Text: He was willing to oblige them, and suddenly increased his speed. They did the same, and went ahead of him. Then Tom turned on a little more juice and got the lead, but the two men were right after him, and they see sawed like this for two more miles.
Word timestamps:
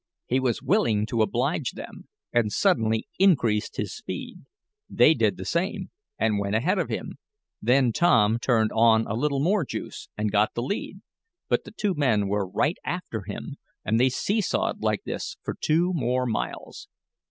He 0.25 0.39
was 0.39 0.63
willing 0.63 1.05
to 1.05 1.21
oblige 1.21 1.73
them, 1.73 2.05
and 2.33 2.51
suddenly 2.51 3.07
increased 3.19 3.77
his 3.77 3.95
speed. 3.95 4.39
They 4.89 5.13
did 5.13 5.37
the 5.37 5.45
same, 5.45 5.91
and 6.17 6.39
went 6.39 6.55
ahead 6.55 6.79
of 6.79 6.89
him. 6.89 7.19
Then 7.61 7.93
Tom 7.93 8.39
turned 8.39 8.71
on 8.71 9.05
a 9.05 9.13
little 9.13 9.39
more 9.43 9.63
juice 9.63 10.09
and 10.17 10.31
got 10.31 10.55
the 10.55 10.63
lead, 10.63 11.01
but 11.49 11.65
the 11.65 11.71
two 11.71 11.93
men 11.93 12.27
were 12.27 12.49
right 12.49 12.77
after 12.83 13.25
him, 13.27 13.57
and 13.85 13.99
they 13.99 14.09
see 14.09 14.41
sawed 14.41 14.81
like 14.81 15.03
this 15.03 15.37
for 15.43 15.53
two 15.53 15.91
more 15.93 16.25
miles. 16.25 16.87